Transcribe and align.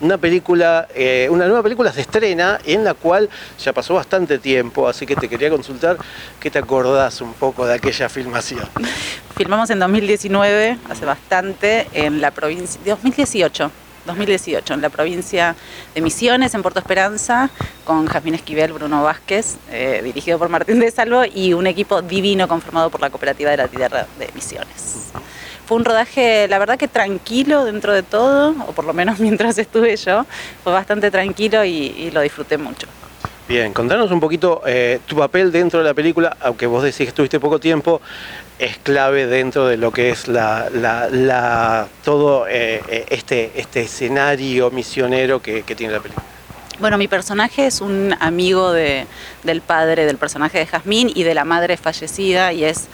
Una 0.00 0.18
película, 0.18 0.88
eh, 0.94 1.28
una 1.30 1.46
nueva 1.46 1.62
película 1.62 1.92
se 1.92 2.02
estrena 2.02 2.58
en 2.64 2.84
la 2.84 2.94
cual 2.94 3.28
ya 3.58 3.72
pasó 3.72 3.94
bastante 3.94 4.38
tiempo, 4.38 4.88
así 4.88 5.06
que 5.06 5.16
te 5.16 5.28
quería 5.28 5.50
consultar 5.50 5.96
qué 6.40 6.50
te 6.50 6.58
acordás 6.58 7.20
un 7.20 7.34
poco 7.34 7.66
de 7.66 7.74
aquella 7.74 8.08
filmación. 8.08 8.68
Filmamos 9.36 9.70
en 9.70 9.78
2019, 9.78 10.78
hace 10.88 11.04
bastante, 11.04 11.88
en 11.92 12.20
la 12.20 12.30
provincia, 12.30 12.80
2018, 12.84 13.70
2018, 14.06 14.74
en 14.74 14.82
la 14.82 14.90
provincia 14.90 15.56
de 15.94 16.00
Misiones, 16.00 16.54
en 16.54 16.62
Puerto 16.62 16.80
Esperanza, 16.80 17.50
con 17.84 18.06
Jazmín 18.06 18.34
Esquivel, 18.34 18.72
Bruno 18.72 19.02
Vázquez, 19.02 19.56
eh, 19.70 20.00
dirigido 20.04 20.38
por 20.38 20.48
Martín 20.48 20.80
de 20.80 20.90
Salvo, 20.90 21.24
y 21.24 21.54
un 21.54 21.66
equipo 21.66 22.02
divino 22.02 22.48
conformado 22.48 22.90
por 22.90 23.00
la 23.00 23.10
Cooperativa 23.10 23.50
de 23.50 23.56
la 23.56 23.68
Tierra 23.68 24.06
de 24.18 24.28
Misiones. 24.34 25.12
Fue 25.66 25.76
un 25.76 25.84
rodaje, 25.84 26.48
la 26.48 26.58
verdad 26.58 26.78
que 26.78 26.88
tranquilo 26.88 27.64
dentro 27.64 27.92
de 27.92 28.02
todo, 28.02 28.54
o 28.66 28.72
por 28.72 28.84
lo 28.84 28.92
menos 28.92 29.18
mientras 29.20 29.58
estuve 29.58 29.96
yo, 29.96 30.26
fue 30.64 30.72
bastante 30.72 31.10
tranquilo 31.10 31.64
y, 31.64 32.10
lo 32.12 32.20
disfruté 32.20 32.58
mucho. 32.58 32.86
Bien, 33.48 33.72
contanos 33.72 34.10
un 34.10 34.20
poquito 34.20 34.62
eh, 34.66 35.00
tu 35.06 35.16
papel 35.16 35.52
dentro 35.52 35.80
de 35.80 35.84
la 35.84 35.94
película, 35.94 36.36
aunque 36.40 36.66
vos 36.66 36.82
decís 36.82 36.98
que 36.98 37.04
estuviste 37.04 37.40
poco 37.40 37.58
tiempo, 37.58 38.00
es 38.58 38.78
clave 38.78 39.26
dentro 39.26 39.66
de 39.66 39.76
lo 39.76 39.90
que 39.90 40.10
es 40.10 40.28
la, 40.28 41.88
todo 42.04 42.46
eh, 42.46 42.80
eh, 42.88 43.06
este, 43.10 43.52
este 43.56 43.82
escenario 43.82 44.70
misionero 44.70 45.42
que, 45.42 45.62
tiene 45.62 45.92
la 45.92 46.00
película. 46.00 46.24
Bueno, 46.78 46.96
mi 46.96 47.08
personaje 47.08 47.66
es 47.66 47.80
un 47.80 48.14
amigo 48.20 48.72
del 48.72 49.60
padre 49.66 50.06
del 50.06 50.16
personaje 50.16 50.58
de 50.58 50.66
Jazmín 50.66 51.10
y 51.14 51.22
de 51.22 51.34
la 51.34 51.44
madre 51.44 51.76
fallecida 51.76 52.52
y 52.52 52.64
es 52.64 52.88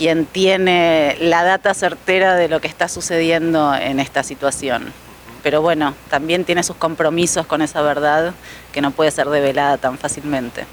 quien 0.00 0.24
tiene 0.24 1.14
la 1.20 1.44
data 1.44 1.74
certera 1.74 2.34
de 2.34 2.48
lo 2.48 2.58
que 2.58 2.68
está 2.68 2.88
sucediendo 2.88 3.74
en 3.74 4.00
esta 4.00 4.22
situación. 4.22 4.94
Pero 5.42 5.60
bueno, 5.60 5.92
también 6.08 6.46
tiene 6.46 6.62
sus 6.62 6.76
compromisos 6.76 7.44
con 7.44 7.60
esa 7.60 7.82
verdad 7.82 8.32
que 8.72 8.80
no 8.80 8.92
puede 8.92 9.10
ser 9.10 9.28
develada 9.28 9.76
tan 9.76 9.98
fácilmente. 9.98 10.64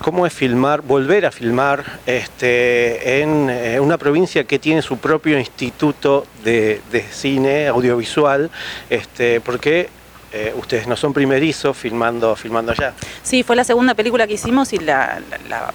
¿Cómo 0.00 0.24
es 0.24 0.32
filmar, 0.32 0.80
volver 0.80 1.26
a 1.26 1.30
filmar 1.30 1.84
este, 2.06 3.20
en 3.20 3.50
eh, 3.50 3.78
una 3.80 3.98
provincia 3.98 4.44
que 4.44 4.58
tiene 4.58 4.80
su 4.80 4.96
propio 4.96 5.38
instituto 5.38 6.26
de, 6.42 6.80
cine 7.10 7.66
audiovisual? 7.68 8.50
Este, 8.88 9.42
porque 9.42 9.90
eh, 10.34 10.54
ustedes 10.56 10.86
no 10.86 10.96
son 10.96 11.12
primerizos 11.12 11.76
filmando, 11.76 12.34
filmando 12.34 12.72
allá. 12.72 12.94
Sí, 13.22 13.42
fue 13.42 13.54
la 13.54 13.64
segunda 13.64 13.92
película 13.92 14.26
que 14.26 14.32
hicimos 14.32 14.72
y 14.72 14.78
la, 14.78 15.20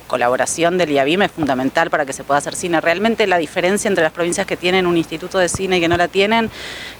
colaboración 0.07 0.79
del 0.79 0.89
IABIM 0.91 1.21
es 1.21 1.31
fundamental 1.31 1.91
para 1.91 2.07
que 2.07 2.13
se 2.13 2.23
pueda 2.23 2.39
hacer 2.39 2.55
cine. 2.55 2.81
Realmente 2.81 3.27
la 3.27 3.37
diferencia 3.37 3.87
entre 3.87 4.03
las 4.03 4.11
provincias 4.11 4.47
que 4.47 4.57
tienen 4.57 4.87
un 4.87 4.97
instituto 4.97 5.37
de 5.37 5.47
cine 5.47 5.77
y 5.77 5.81
que 5.81 5.87
no 5.87 5.95
la 5.95 6.07
tienen 6.07 6.49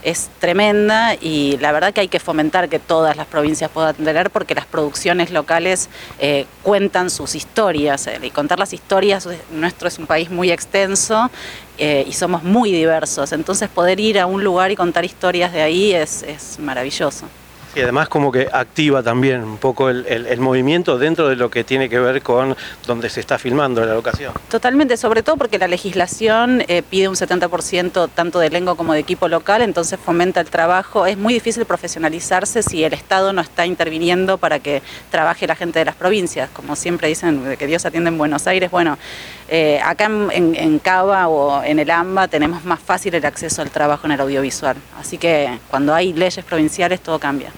es 0.03 0.29
tremenda 0.39 1.15
y 1.15 1.57
la 1.57 1.71
verdad 1.71 1.93
que 1.93 2.01
hay 2.01 2.09
que 2.09 2.19
fomentar 2.19 2.69
que 2.69 2.77
todas 2.77 3.17
las 3.17 3.25
provincias 3.25 3.71
puedan 3.71 3.95
tener 3.95 4.29
porque 4.29 4.53
las 4.53 4.67
producciones 4.67 5.31
locales 5.31 5.89
eh, 6.19 6.45
cuentan 6.61 7.09
sus 7.09 7.33
historias 7.33 8.05
eh, 8.05 8.19
y 8.21 8.29
contar 8.29 8.59
las 8.59 8.71
historias, 8.71 9.27
nuestro 9.49 9.87
es 9.87 9.97
un 9.97 10.05
país 10.05 10.29
muy 10.29 10.51
extenso 10.51 11.31
y 11.79 12.11
somos 12.13 12.41
muy 12.41 12.71
diversos, 12.71 13.31
entonces 13.33 13.69
poder 13.69 13.99
ir 13.99 14.19
a 14.19 14.25
un 14.25 14.43
lugar 14.43 14.71
y 14.71 14.75
contar 14.75 15.05
historias 15.05 15.53
de 15.53 15.61
ahí 15.61 15.93
es 15.93 16.25
maravilloso. 16.57 17.27
Y 17.75 17.81
además 17.81 18.09
como 18.09 18.31
que 18.31 18.47
activa 18.51 19.03
también 19.03 19.43
un 19.43 19.57
poco 19.57 19.89
el, 19.89 20.39
movimiento 20.39 20.97
dentro 20.97 21.27
de 21.27 21.35
lo 21.35 21.49
que 21.49 21.63
tiene 21.63 21.89
que 21.89 21.99
ver 21.99 22.21
con 22.21 22.55
donde 22.85 23.09
se 23.09 23.19
está 23.19 23.37
filmando 23.37 23.85
la 23.85 23.93
locación. 23.93 24.33
Totalmente, 24.49 24.97
sobre 24.97 25.23
todo 25.23 25.37
porque 25.37 25.57
la 25.57 25.67
legislación 25.67 26.63
eh, 26.67 26.83
pide 26.87 27.07
un 27.07 27.15
70% 27.15 28.09
tanto 28.13 28.39
de 28.39 28.47
elenco 28.47 28.75
como 28.75 28.93
de 28.93 28.99
equipo 28.99 29.27
local, 29.27 29.61
entonces 29.61 29.99
fomenta 30.03 30.39
el 30.39 30.49
trabajo. 30.49 31.05
Es 31.05 31.17
muy 31.17 31.33
difícil 31.33 31.65
profesionalizarse 31.65 32.63
si 32.63 32.83
el 32.83 32.93
Estado 32.93 33.33
no 33.33 33.41
está 33.41 33.65
interviniendo 33.65 34.37
para 34.37 34.59
que 34.59 34.81
trabaje 35.11 35.47
la 35.47 35.55
gente 35.55 35.79
de 35.79 35.85
las 35.85 35.95
provincias. 35.95 36.49
Como 36.51 36.75
siempre 36.75 37.07
dicen 37.07 37.55
que 37.57 37.67
Dios 37.67 37.85
atiende 37.85 38.09
en 38.09 38.17
Buenos 38.17 38.47
Aires, 38.47 38.71
bueno, 38.71 38.97
eh, 39.49 39.79
acá 39.83 40.05
en, 40.05 40.55
en 40.55 40.79
Cava 40.79 41.27
o 41.27 41.63
en 41.63 41.79
el 41.79 41.89
AMBA 41.89 42.27
tenemos 42.27 42.65
más 42.65 42.79
fácil 42.79 43.15
el 43.15 43.25
acceso 43.25 43.61
al 43.61 43.69
trabajo 43.69 44.07
en 44.07 44.13
el 44.13 44.21
audiovisual. 44.21 44.77
Así 44.99 45.17
que 45.17 45.59
cuando 45.69 45.93
hay 45.93 46.13
leyes 46.13 46.43
provinciales 46.43 47.01
todo 47.01 47.19
cambia. 47.19 47.51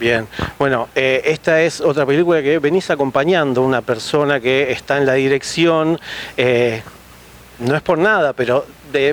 Bien, 0.00 0.26
bueno, 0.58 0.88
eh, 0.94 1.20
esta 1.26 1.60
es 1.60 1.82
otra 1.82 2.06
película 2.06 2.42
que 2.42 2.58
venís 2.58 2.88
acompañando, 2.88 3.60
una 3.60 3.82
persona 3.82 4.40
que 4.40 4.72
está 4.72 4.96
en 4.96 5.04
la 5.04 5.12
dirección, 5.12 6.00
eh, 6.38 6.80
no 7.58 7.76
es 7.76 7.82
por 7.82 7.98
nada, 7.98 8.32
pero 8.32 8.64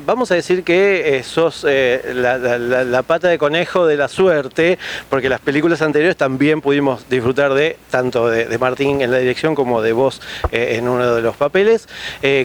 vamos 0.06 0.32
a 0.32 0.36
decir 0.36 0.64
que 0.64 1.18
eh, 1.18 1.24
sos 1.24 1.66
la, 1.66 3.04
pata 3.06 3.28
de 3.28 3.38
conejo 3.38 3.86
de 3.86 3.98
la 3.98 4.08
suerte, 4.08 4.80
porque 5.10 5.28
las 5.28 5.42
películas 5.42 5.82
anteriores 5.82 6.16
también 6.16 6.62
pudimos 6.62 7.10
disfrutar 7.10 7.54
de 7.54 7.76
tanto 7.92 8.30
de, 8.30 8.58
Martín 8.58 9.02
en 9.02 9.12
la 9.12 9.18
dirección 9.18 9.56
como 9.56 9.82
de 9.82 9.92
vos 9.92 10.22
en 10.54 10.88
uno 10.88 11.16
de 11.16 11.22
los 11.22 11.36
papeles. 11.36 11.90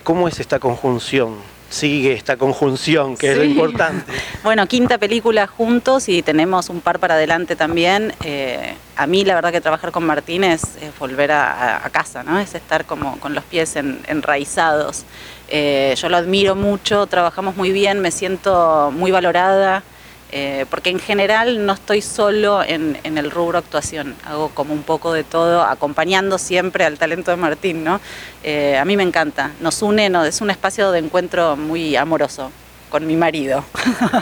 ¿Cómo 0.03 0.27
es 0.27 0.41
esta 0.41 0.59
conjunción? 0.59 1.52
Sigue 1.73 2.13
esta 2.13 2.37
conjunción, 2.37 3.17
que 3.17 3.33
es 3.33 3.39
lo 3.39 3.45
importante. 3.45 4.13
Bueno, 4.43 4.67
quinta 4.67 4.99
película 4.99 5.47
juntos 5.47 6.09
y 6.09 6.23
tenemos 6.23 6.69
un 6.69 6.81
par 6.81 6.99
para 6.99 7.15
adelante 7.15 7.55
también. 7.55 8.13
Eh, 8.25 8.75
a 8.97 9.07
mí 9.07 9.25
la 9.25 9.37
verdad 9.37 9.53
que 9.53 9.61
trabajar 9.61 9.93
con 9.93 10.05
Martín 10.05 10.43
es, 10.43 10.63
volver 10.99 11.31
a, 11.31 11.89
casa, 11.93 12.25
¿no? 12.25 12.41
Es 12.41 12.55
estar 12.55 12.85
como 12.85 13.19
con 13.21 13.35
los 13.35 13.45
pies 13.45 13.77
enraizados. 13.77 15.05
Eh, 15.49 15.95
yo 15.97 16.09
lo 16.09 16.17
admiro 16.17 16.57
mucho, 16.57 17.07
trabajamos 17.07 17.57
muy 17.57 17.71
bien, 17.71 18.01
me 18.01 18.11
siento 18.11 18.91
muy 18.93 19.11
valorada. 19.11 19.85
Eh, 20.35 20.65
porque 20.71 20.89
en 20.89 20.99
general 20.99 21.67
no 21.67 21.75
estoy 21.75 22.01
solo 22.01 22.63
en, 22.63 22.99
el 23.05 23.31
rubro 23.31 23.59
actuación, 23.59 24.17
hago 24.25 24.49
como 24.49 24.73
un 24.73 24.83
poco 24.83 25.13
de 25.13 25.25
todo, 25.25 25.63
acompañando 25.63 26.39
siempre 26.39 26.87
al 26.87 26.99
talento 26.99 27.31
de 27.31 27.37
Martín, 27.37 27.85
¿no? 27.85 28.01
Eh, 28.43 28.79
a 28.79 28.85
mí 28.87 28.97
me 28.97 29.03
encanta, 29.03 29.53
nos 29.61 29.83
une, 29.83 30.11
es 30.27 30.41
un 30.41 30.49
espacio 30.49 30.91
de 30.91 31.01
encuentro 31.01 31.55
muy 31.57 31.97
amoroso 31.97 32.51
con 32.93 33.07
mi 33.07 33.17
marido. 33.17 33.65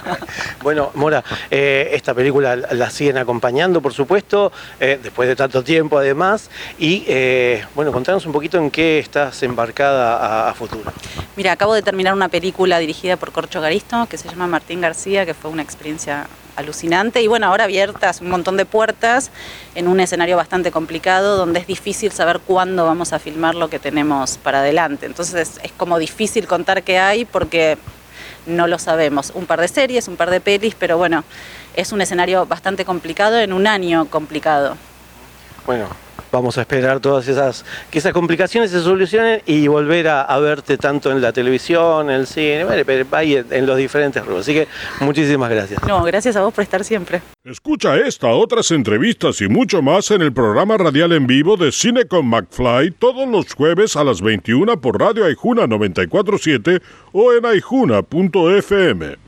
bueno, 0.63 0.93
Mora, 0.95 1.25
eh, 1.51 1.91
esta 1.93 2.15
película 2.15 2.55
la 2.55 2.89
siguen 2.89 3.19
acompañando, 3.19 3.83
por 3.83 3.93
supuesto, 3.93 4.53
eh, 4.79 4.97
después 5.03 5.29
de 5.29 5.35
tanto 5.35 5.65
tiempo 5.65 5.99
además. 5.99 6.49
Y 6.79 7.03
eh, 7.09 7.65
bueno, 7.75 7.91
contanos 7.91 8.25
un 8.27 8.33
poquito 8.33 8.59
en 8.59 8.71
qué 8.71 9.01
estás 9.01 9.43
embarcada 9.43 10.49
a, 10.49 10.55
futuro. 10.55 10.93
Mira, 11.37 11.51
acabo 11.51 11.75
de 11.75 11.83
terminar 11.83 12.15
una 12.15 12.29
película 12.29 12.79
dirigida 12.79 13.17
por 13.17 13.33
Corcho 13.33 13.61
Garisto, 13.61 14.07
que 14.09 14.17
se 14.17 14.29
llama 14.29 14.47
Martín 14.47 14.81
García, 14.81 15.27
que 15.27 15.35
fue 15.35 15.51
una 15.51 15.63
experiencia 15.63 16.29
alucinante 16.55 17.23
y 17.23 17.27
bueno, 17.27 17.47
ahora 17.47 17.65
abiertas 17.65 18.21
un 18.21 18.29
montón 18.29 18.57
de 18.57 18.67
puertas 18.67 19.31
en 19.75 19.89
un 19.89 19.99
escenario 19.99 20.37
bastante 20.37 20.71
complicado 20.71 21.37
donde 21.37 21.61
es 21.61 21.67
difícil 21.67 22.13
saber 22.13 22.41
cuándo 22.41 22.85
vamos 22.85 23.13
a 23.13 23.19
filmar 23.19 23.55
lo 23.55 23.69
que 23.69 23.79
tenemos 23.79 24.37
para 24.37 24.61
adelante. 24.61 25.07
Entonces 25.07 25.59
es 25.63 25.73
como 25.73 25.99
difícil 25.99 26.47
contar 26.47 26.83
qué 26.83 26.99
hay 26.99 27.25
porque 27.25 27.79
no 28.47 28.67
lo 28.67 28.79
sabemos. 28.79 29.33
Un 29.35 29.47
par 29.47 29.61
de 29.61 29.69
series, 29.69 30.09
un 30.09 30.17
par 30.17 30.31
de 30.31 30.41
pelis, 30.41 30.75
pero 30.79 30.99
bueno, 30.99 31.25
es 31.75 31.93
un 31.93 32.01
escenario 32.01 32.47
bastante 32.47 32.85
complicado 32.85 33.39
en 33.39 33.53
un 33.53 33.67
año 33.67 34.07
complicado. 34.07 34.77
Bueno, 35.67 35.89
vamos 36.31 36.59
a 36.59 36.63
esperar 36.63 37.01
todas 37.01 37.29
esas, 37.29 37.65
que 37.91 37.99
esas 37.99 38.13
complicaciones 38.13 38.71
se 38.71 38.81
solucionen 38.81 39.43
y 39.47 39.67
volver 39.69 40.09
a, 40.09 40.39
verte 40.41 40.79
tanto 40.79 41.11
en 41.11 41.21
la 41.21 41.33
televisión, 41.33 42.11
en 42.11 42.17
el 42.17 42.27
cine, 42.27 42.61
en, 42.63 43.47
en 43.51 43.67
los 43.67 43.77
diferentes 43.77 44.25
rubros. 44.25 44.43
Así 44.43 44.55
que 44.55 44.69
muchísimas 45.01 45.51
gracias. 45.51 45.83
No, 45.87 46.03
gracias 46.03 46.37
a 46.37 46.43
vos 46.43 46.55
por 46.55 46.63
estar 46.63 46.85
siempre. 46.85 47.21
Escucha 47.45 47.97
esta, 47.97 48.29
otras 48.29 48.71
entrevistas 48.71 49.41
y 49.41 49.49
mucho 49.49 49.83
más 49.83 50.11
en 50.11 50.23
el 50.23 50.33
programa 50.33 50.77
radial 50.79 51.13
en 51.13 51.27
vivo 51.27 51.57
de 51.57 51.73
Cine 51.73 52.07
con 52.07 52.27
McFly 52.27 52.93
todos 52.93 53.29
los 53.29 53.55
jueves 53.55 53.97
a 53.97 54.05
las 54.05 54.21
21 54.21 54.81
por 54.81 55.01
Radio 55.01 55.25
Aijuna 55.25 55.67
947 55.67 56.81
o 57.13 57.33
en 57.33 57.47
aijuna.fm. 57.47 59.21